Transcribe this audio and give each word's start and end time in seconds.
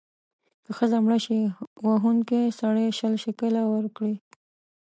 که 0.63 0.71
ښځه 0.77 0.97
مړه 1.05 1.17
شي، 1.25 1.39
وهونکی 1.87 2.41
سړی 2.59 2.87
شل 2.99 3.13
شِکِله 3.23 3.61
ورکړي. 3.73 4.15